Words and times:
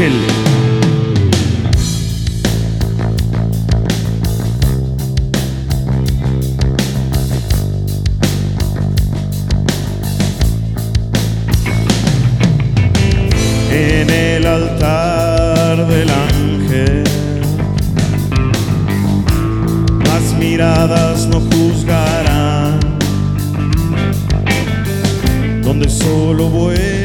En 0.00 0.14
el 14.08 14.46
altar 14.46 15.88
del 15.88 16.08
ángel, 16.10 17.02
las 20.04 20.32
miradas 20.38 21.26
no 21.26 21.40
juzgarán, 21.40 22.78
donde 25.64 25.88
solo 25.88 26.48
vuelve. 26.50 26.97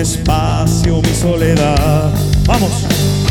espacio 0.00 1.02
mi 1.02 1.14
soledad. 1.14 2.10
Vamos. 2.46 3.29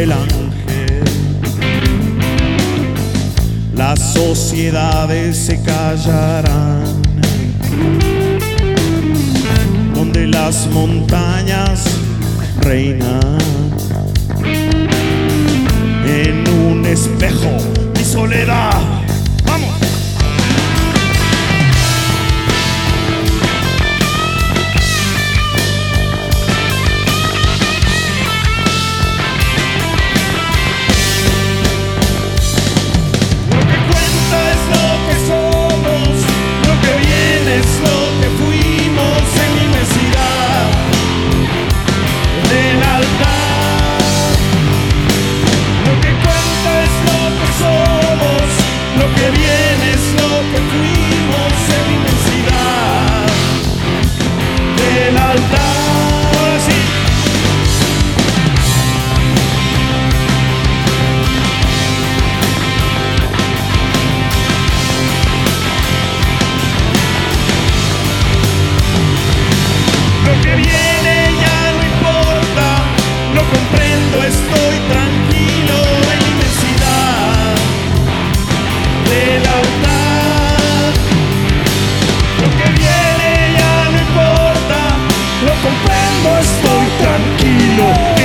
del 0.00 0.12
ángel. 0.12 1.04
Las 3.76 4.14
sociedades 4.14 5.36
se 5.36 5.62
callarán, 5.62 6.84
donde 9.94 10.26
las 10.26 10.68
montañas 10.68 11.84
reinan. 12.62 13.38
En 16.06 16.48
un 16.48 16.86
espejo 16.86 17.58
mi 17.94 18.04
soledad. 18.04 18.69
estoy 86.38 86.86
tranquilo. 86.98 88.19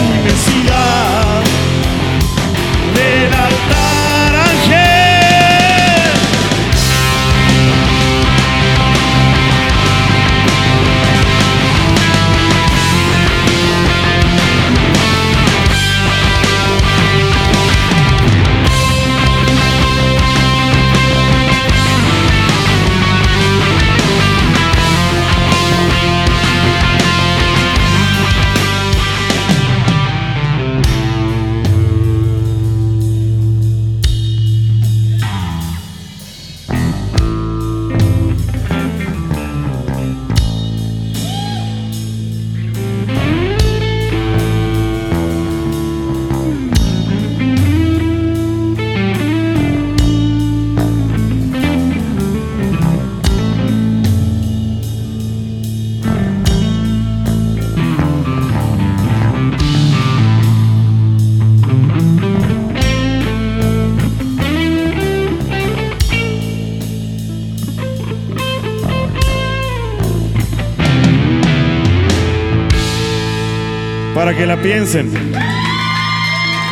para 74.16 74.34
que 74.34 74.46
la 74.46 74.56
piensen. 74.56 75.12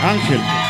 Ángel. 0.01 0.62